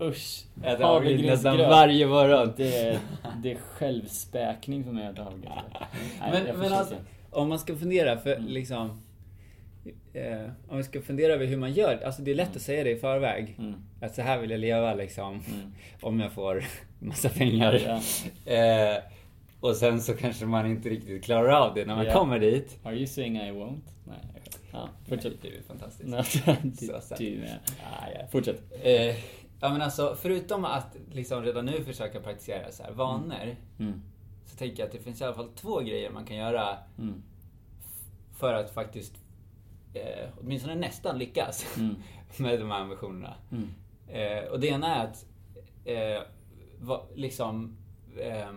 [0.01, 0.45] Usch.
[0.63, 2.53] Äter havregrynsgröt nästan varje morgon.
[2.57, 2.99] Det är,
[3.43, 5.83] det är självspäkning för mig att äta havregrynsgröt.
[6.33, 6.95] Men, men alltså,
[7.31, 8.49] om man ska fundera, för mm.
[8.49, 9.03] liksom
[10.13, 12.03] eh, om vi ska fundera över hur man gör.
[12.05, 12.57] Alltså det är lätt mm.
[12.57, 13.57] att säga det i förväg.
[13.59, 13.75] Mm.
[14.01, 15.29] Att så här vill jag leva liksom.
[15.29, 15.73] Mm.
[16.01, 16.65] Om jag får
[16.99, 18.01] massa pengar.
[18.45, 18.53] Ja.
[18.53, 19.03] eh,
[19.61, 22.19] och sen så kanske man inte riktigt klarar av det när man yeah.
[22.19, 22.79] kommer dit.
[22.83, 23.81] Are you saying I won't?
[24.05, 24.43] Nej,
[24.73, 25.33] ja, fortsätt.
[25.43, 26.11] Nej, du är fantastisk.
[26.63, 27.59] du, så du med.
[27.69, 28.27] Ah, ja.
[28.31, 28.63] Fortsätt.
[28.83, 29.17] Eh,
[29.61, 33.57] ja men alltså, förutom att liksom redan nu försöka praktisera så här vanor.
[33.79, 34.03] Mm.
[34.45, 36.79] Så tänker jag att det finns i alla fall två grejer man kan göra.
[36.99, 37.23] Mm.
[38.37, 39.22] För att faktiskt
[39.95, 41.95] eh, åtminstone nästan lyckas mm.
[42.37, 43.35] med de här ambitionerna.
[43.51, 43.69] Mm.
[44.09, 45.27] Eh, och det ena är att
[45.85, 46.23] eh,
[46.81, 47.77] va, liksom
[48.21, 48.53] eh,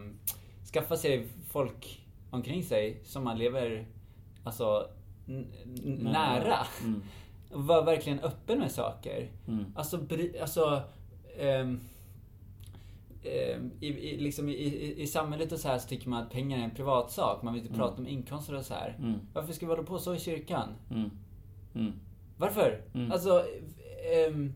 [0.74, 3.88] skaffa sig folk omkring sig som man lever
[4.44, 4.90] alltså
[5.84, 6.58] nära.
[6.84, 7.04] Mm.
[7.52, 9.32] Var verkligen öppen med saker.
[9.48, 9.66] Mm.
[9.76, 10.82] Alltså, bry, alltså
[11.40, 11.80] ehm,
[13.24, 16.60] ehm, i, i, liksom i, i, samhället och så här så tycker man att pengar
[16.60, 17.44] är en privatsak.
[17.44, 17.88] Man vill inte mm.
[17.88, 18.96] prata om inkomster och så här.
[19.00, 19.20] Mm.
[19.34, 20.70] Varför ska vi hålla på så i kyrkan?
[20.92, 21.12] Mm.
[21.76, 21.94] Mm.
[22.38, 22.82] Varför?
[22.94, 23.12] Mm.
[23.12, 23.44] Alltså,
[24.30, 24.54] um,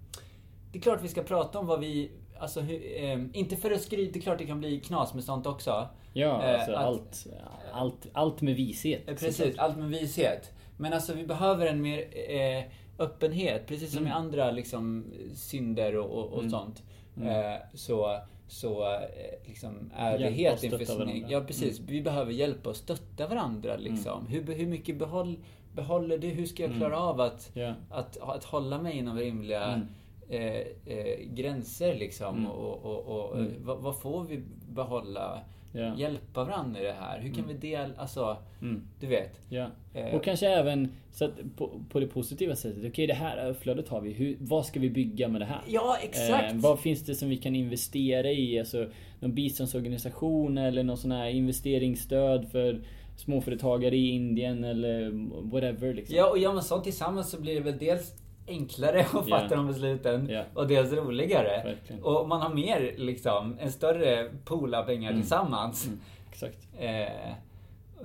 [0.71, 2.11] det är klart vi ska prata om vad vi...
[2.39, 5.45] Alltså, um, inte för att skryta, det är klart det kan bli knas med sånt
[5.45, 5.87] också.
[6.13, 7.27] Ja, uh, alltså att, allt,
[7.71, 9.09] allt, allt med vishet.
[9.09, 10.51] Eh, precis, allt med vishet.
[10.77, 12.63] Men alltså vi behöver en mer uh,
[12.99, 14.11] öppenhet, precis som mm.
[14.11, 15.05] i andra liksom,
[15.35, 16.49] synder och, och, och mm.
[16.49, 16.83] sånt.
[17.17, 18.99] Uh, så så
[19.45, 21.79] liksom ärlighet inför sin Ja precis.
[21.79, 21.91] Mm.
[21.91, 24.27] Vi behöver hjälpa och stötta varandra liksom.
[24.27, 24.31] Mm.
[24.31, 25.37] Hur, hur mycket behåll,
[25.71, 26.27] behåller det?
[26.27, 26.99] Hur ska jag klara mm.
[26.99, 27.73] av att, yeah.
[27.89, 29.87] att, att, hålla mig inom rimliga mm.
[30.29, 32.37] eh, eh, gränser liksom?
[32.37, 32.51] Mm.
[32.51, 33.53] Och, och, och mm.
[33.59, 35.41] vad, vad, får vi behålla?
[35.73, 35.99] Yeah.
[35.99, 37.19] Hjälpa varandra i det här.
[37.19, 37.47] Hur kan mm.
[37.47, 38.81] vi dela, alltså, mm.
[38.99, 39.39] du vet.
[39.49, 39.67] Ja.
[39.93, 42.77] Eh, och kanske även så att på, på det positiva sättet.
[42.77, 44.13] Okej, okay, det här flödet har vi.
[44.13, 45.61] Hur, vad ska vi bygga med det här?
[45.67, 46.51] Ja, exakt.
[46.53, 48.59] Eh, vad finns det som vi kan investera i?
[48.59, 52.81] Alltså, någon biståndsorganisation eller någon sån här investeringsstöd för
[53.19, 55.11] småföretagare i Indien eller
[55.51, 55.93] whatever.
[55.93, 56.15] Liksom.
[56.15, 58.13] Ja, och gör man sånt tillsammans så blir det väl dels
[58.47, 59.49] enklare att fatta yeah.
[59.49, 60.45] de besluten yeah.
[60.53, 61.63] och dels roligare.
[61.63, 62.03] Verkligen.
[62.03, 65.21] Och man har mer, liksom, en större pool av pengar mm.
[65.21, 65.87] tillsammans.
[65.87, 65.99] Mm.
[66.31, 66.67] Exakt.
[66.79, 67.31] Eh,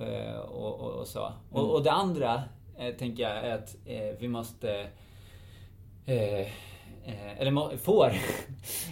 [0.07, 1.25] eh, och, och, och, så.
[1.25, 1.37] Mm.
[1.51, 2.43] Och, och, det andra,
[2.77, 4.87] eh, tänker jag, är att eh, vi måste
[6.05, 6.47] eh,
[7.37, 8.11] eller får.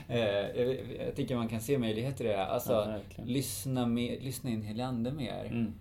[1.05, 2.45] jag tycker man kan se möjligheter i det.
[2.45, 5.45] Alltså, ja, lyssna, med, lyssna in hela ande mer.
[5.45, 5.73] Mm.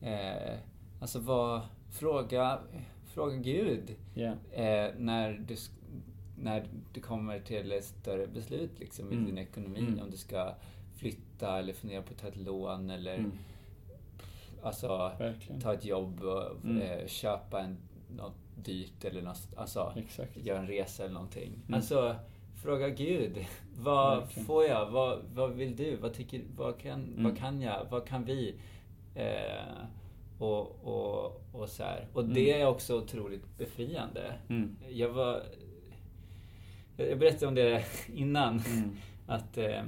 [0.00, 0.58] Eh,
[1.00, 2.58] alltså vad, fråga,
[3.06, 4.36] fråga Gud yeah.
[4.52, 5.56] eh, när, du,
[6.38, 9.22] när du kommer till ett större beslut liksom, mm.
[9.22, 9.78] i din ekonomi.
[9.78, 10.00] Mm.
[10.00, 10.54] Om du ska
[10.96, 13.32] flytta eller fundera på att ta ett lån eller mm.
[14.62, 15.12] alltså,
[15.62, 16.82] ta ett jobb och mm.
[16.82, 17.76] eh, köpa en,
[18.16, 19.94] något dyrt eller något, alltså,
[20.34, 21.52] göra en resa eller någonting.
[21.66, 21.74] Mm.
[21.74, 22.16] Alltså,
[22.62, 23.46] fråga Gud.
[23.76, 24.46] Vad Verkligen.
[24.46, 24.90] får jag?
[24.90, 25.96] Vad, vad vill du?
[25.96, 27.24] Vad, tycker, vad, kan, mm.
[27.24, 27.86] vad kan jag?
[27.90, 28.54] Vad kan vi?
[29.18, 29.84] Eh,
[30.38, 32.06] och, och, och så här.
[32.12, 32.62] Och det mm.
[32.62, 34.34] är också otroligt befriande.
[34.48, 34.76] Mm.
[34.90, 35.42] Jag var...
[36.96, 38.62] Jag berättade om det innan.
[38.66, 38.96] Mm.
[39.26, 39.58] Att...
[39.58, 39.82] Eh,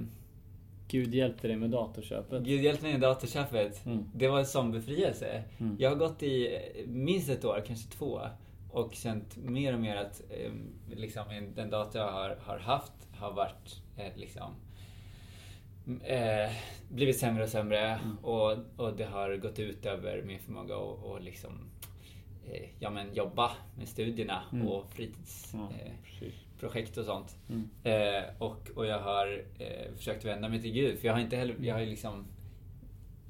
[0.88, 2.42] Gud hjälpte dig med datorköpet.
[2.42, 3.86] Gud hjälpte mig med datorköpet.
[3.86, 4.04] Mm.
[4.14, 5.44] Det var en sån befrielse.
[5.58, 5.76] Mm.
[5.78, 8.20] Jag har gått i minst ett år, kanske två.
[8.70, 10.52] Och känt mer och mer att eh,
[10.96, 14.54] liksom, den dator jag har, har haft har varit eh, liksom
[16.04, 16.50] eh,
[16.88, 18.18] blivit sämre och sämre mm.
[18.18, 21.52] och, och det har gått ut över min förmåga att och liksom
[22.46, 24.68] eh, ja, men jobba med studierna mm.
[24.68, 27.36] och fritidsprojekt ja, och sånt.
[27.48, 27.70] Mm.
[27.84, 30.98] Eh, och, och jag har eh, försökt vända mig till Gud.
[30.98, 32.26] För jag har inte heller, jag har liksom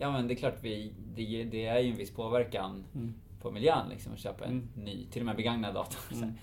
[0.01, 3.15] Ja men det är klart, vi, det, det är ju en viss påverkan mm.
[3.41, 4.69] på miljön liksom att köpa en mm.
[4.75, 6.01] ny, till och med begagnad dator.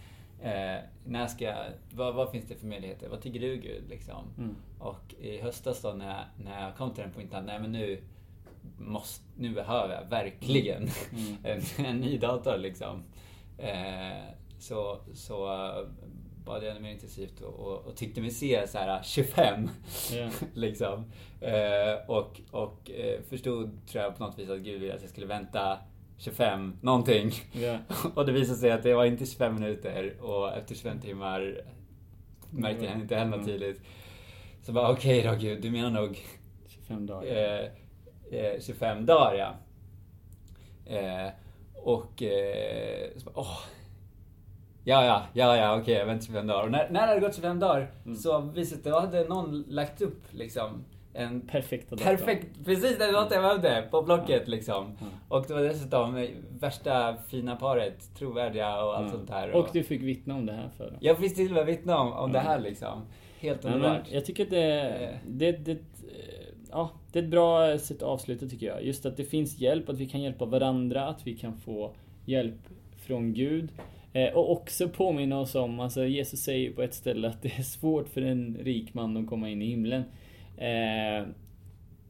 [0.41, 3.09] Eh, när ska jag, vad, vad, finns det för möjligheter?
[3.09, 3.89] Vad tycker du Gud?
[3.89, 4.33] Liksom?
[4.37, 4.55] Mm.
[4.79, 8.01] Och i höstas då när jag, när jag kom till den punkten, nej men nu
[8.77, 11.37] måste, nu behöver jag verkligen mm.
[11.77, 13.03] en, en, ny dator liksom.
[13.57, 14.23] Eh,
[14.59, 15.47] så, så
[16.45, 19.69] bad jag mer intensivt och, och, och, tyckte mig se så här 25.
[20.13, 20.31] Yeah.
[20.53, 21.05] liksom.
[21.41, 25.09] Eh, och och eh, förstod, tror jag, på något vis att Gud ville att jag
[25.09, 25.77] skulle vänta
[26.17, 27.31] 25 någonting.
[27.53, 27.79] Yeah.
[28.15, 31.61] och det visade sig att det var inte 25 minuter och efter 25 timmar
[32.49, 33.47] märkte jag inte hända mm.
[33.47, 33.81] tydligt.
[34.61, 36.19] Så bara okej okay då Gud, du menar nog
[36.67, 37.71] 25 dagar.
[38.31, 39.55] Eh, 25 dagar ja.
[40.95, 41.31] Eh,
[41.75, 43.59] och eh, så bara, åh,
[44.83, 46.63] Ja, ja, ja, ja, okej, okay, jag väntar 25 dagar.
[46.63, 48.15] Och när, när det hade gått 25 dagar mm.
[48.15, 50.85] så visade det, då hade någon lagt upp liksom
[51.17, 52.03] en perfekt data.
[52.03, 54.51] Perfekt, precis den data jag behövde på Blocket ja.
[54.51, 54.85] liksom.
[54.85, 55.13] Mm.
[55.27, 56.27] Och det var dessutom
[56.59, 59.11] värsta fina paret, trovärdiga och allt mm.
[59.11, 59.51] sånt här.
[59.51, 60.97] Och, och, du fick vittna om det här för dem.
[60.99, 63.01] Jag fick till och med vittna om, om det här liksom.
[63.39, 64.11] Helt underbart.
[64.11, 65.17] Jag tycker att det, eh.
[65.27, 65.77] det, det,
[66.71, 68.83] ja, det är ett bra sätt att avsluta tycker jag.
[68.83, 71.93] Just att det finns hjälp, att vi kan hjälpa varandra, att vi kan få
[72.25, 72.59] hjälp
[72.97, 73.69] från Gud.
[74.13, 77.63] Eh, och också påminna oss om, alltså Jesus säger på ett ställe att det är
[77.63, 80.03] svårt för en rik man att komma in i himlen.
[80.57, 81.27] Eh,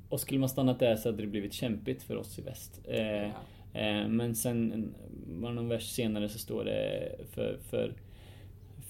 [0.10, 2.82] och skulle man stannat där så hade det blivit kämpigt för oss i väst.
[2.88, 3.26] Eh,
[3.74, 4.94] eh, men sen,
[5.26, 7.94] bara någon vers senare så står det för, för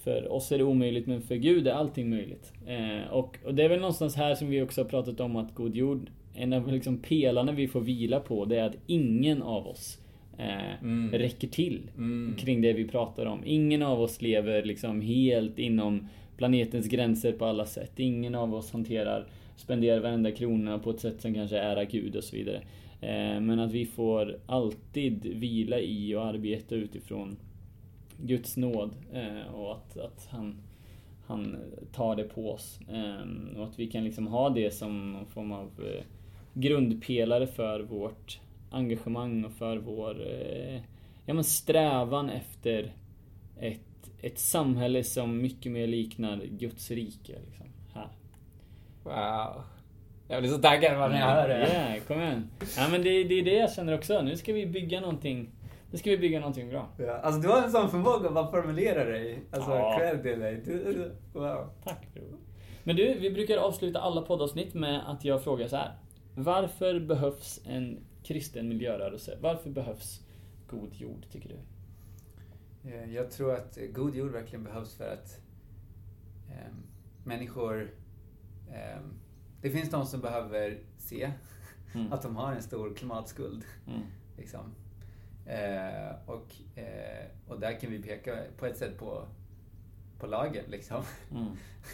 [0.04, 2.52] för oss är det omöjligt men för Gud är allting möjligt.
[2.66, 5.54] Eh, och, och, det är väl någonstans här som vi också har pratat om att
[5.54, 9.66] god jord, en av liksom pelarna vi får vila på, det är att ingen av
[9.66, 9.98] oss
[10.38, 11.12] eh, mm.
[11.12, 12.36] räcker till mm.
[12.38, 13.40] kring det vi pratar om.
[13.44, 17.92] Ingen av oss lever liksom helt inom planetens gränser på alla sätt.
[18.00, 22.24] Ingen av oss hanterar, spenderar varenda krona på ett sätt som kanske är Gud och
[22.24, 22.62] så vidare.
[23.00, 27.36] Eh, men att vi får alltid vila i och arbeta utifrån
[28.16, 30.56] Guds nåd eh, och att, att han,
[31.26, 31.56] han
[31.92, 32.80] tar det på oss.
[32.88, 35.70] Eh, och att vi kan liksom ha det som någon form av
[36.54, 40.80] grundpelare för vårt engagemang och för vår eh,
[41.26, 42.92] ja, men strävan efter
[43.60, 47.32] ett, ett samhälle som mycket mer liknar Guds rike.
[47.46, 48.08] Liksom, här.
[49.02, 49.62] Wow.
[50.28, 51.54] Jag blir så taggad när jag hör det.
[51.54, 52.50] Yeah, kom igen.
[52.76, 54.22] Ja, men det, det är det jag känner också.
[54.22, 55.50] Nu ska vi bygga någonting
[55.90, 56.88] nu ska vi bygga någonting bra.
[56.98, 59.44] Ja, alltså du har en sån förmåga att bara formulera dig.
[59.52, 59.98] Alltså, ja.
[59.98, 60.62] cred till dig.
[61.32, 61.70] Wow.
[61.84, 62.38] Tack bror.
[62.84, 65.92] Men du, vi brukar avsluta alla poddavsnitt med att jag frågar så här.
[66.34, 67.98] Varför behövs en
[68.28, 69.38] kristen miljörörelse.
[69.40, 70.20] Varför behövs
[70.66, 71.58] god jord, tycker du?
[72.90, 75.40] Eh, jag tror att god jord verkligen behövs för att
[76.48, 76.74] eh,
[77.24, 77.90] människor...
[78.70, 79.00] Eh,
[79.60, 81.32] det finns de som behöver se
[81.94, 82.12] mm.
[82.12, 83.64] att de har en stor klimatskuld.
[83.86, 84.00] Mm.
[84.36, 84.74] Liksom.
[85.46, 89.28] Eh, och, eh, och där kan vi peka på ett sätt på,
[90.18, 90.64] på lagen.
[90.68, 91.02] Liksom.
[91.30, 91.46] Mm.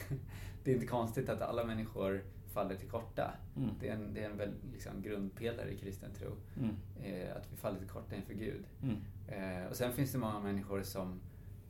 [0.64, 3.34] det är inte konstigt att alla människor faller till korta.
[3.56, 3.70] Mm.
[3.80, 6.30] Det är en, det är en väl, liksom, grundpelare i kristen tro.
[6.56, 6.76] Mm.
[7.02, 8.64] Eh, att vi faller till korta inför Gud.
[8.82, 8.96] Mm.
[9.28, 11.20] Eh, och sen finns det många människor som,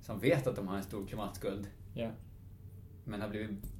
[0.01, 1.69] som vet att de har en stor klimatskuld.
[1.95, 2.13] Yeah.
[3.05, 3.73] Men har blivit,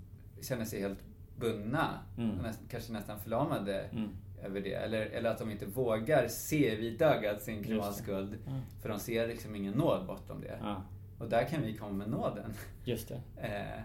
[0.43, 1.05] känner sig helt
[1.37, 1.99] bundna.
[2.19, 2.37] Mm.
[2.37, 4.09] Näst, kanske nästan förlamade mm.
[4.43, 4.75] över det.
[4.75, 8.39] Eller, eller att de inte vågar se vitögat sin klimatskuld.
[8.83, 10.59] För de ser liksom ingen nåd bortom det.
[10.63, 10.83] Ja.
[11.19, 12.53] Och där kan vi komma med nåden.
[12.85, 13.21] Just det.
[13.37, 13.83] eh,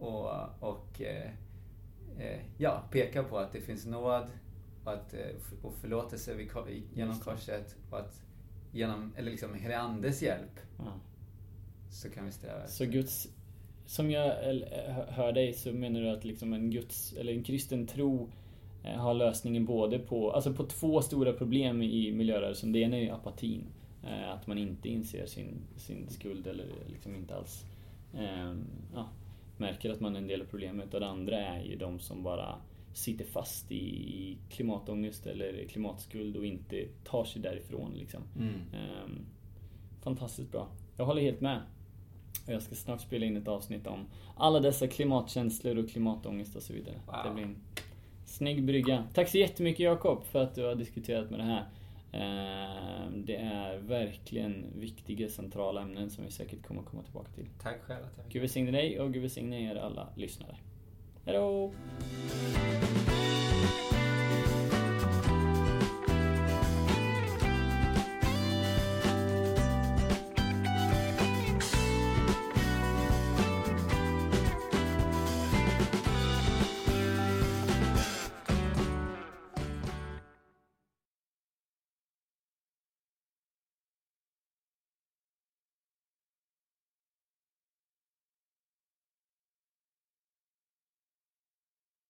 [0.00, 1.00] och, och
[2.18, 4.26] eh, eh, ja, pekar på att det finns nåd
[4.84, 5.20] och, att, eh,
[5.62, 6.48] och förlåtelse
[6.94, 8.22] genom korset och att
[8.72, 10.92] genom, eller liksom hela Andes hjälp ja.
[11.90, 13.28] så kan vi sträva Så Guds,
[13.86, 14.24] som jag
[15.08, 18.28] hör dig så menar du att liksom en Guds, eller en kristen tro
[18.84, 22.72] eh, har lösningen både på, alltså på två stora problem i miljörörelsen.
[22.72, 23.64] Det ena är apatin.
[24.04, 27.64] Eh, att man inte inser sin, sin skuld eller liksom inte alls
[28.14, 28.54] eh,
[28.94, 29.08] ja,
[29.60, 32.22] märker att man är en del av problemet och det andra är ju de som
[32.22, 32.54] bara
[32.94, 37.92] sitter fast i klimatångest eller klimatskuld och inte tar sig därifrån.
[37.94, 38.22] Liksom.
[38.36, 38.54] Mm.
[39.04, 39.26] Um,
[40.02, 40.68] fantastiskt bra.
[40.96, 41.60] Jag håller helt med.
[42.46, 44.06] Jag ska snart spela in ett avsnitt om
[44.36, 47.00] alla dessa klimatkänslor och klimatångest och så vidare.
[47.06, 47.16] Wow.
[47.24, 47.56] Det blir en
[48.24, 49.04] snygg brygga.
[49.14, 51.64] Tack så jättemycket Jakob för att du har diskuterat med det här.
[52.12, 57.46] Ehm, det är verkligen viktiga centrala ämnen som vi säkert kommer komma tillbaka till.
[57.62, 60.56] Tack själv att jag Gud välsigne dig och Gud välsigne er alla lyssnare.
[61.24, 61.72] Hejdå!